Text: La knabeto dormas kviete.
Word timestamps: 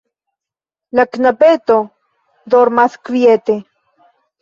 La 0.99 1.05
knabeto 1.17 1.77
dormas 2.57 3.01
kviete. 3.07 3.61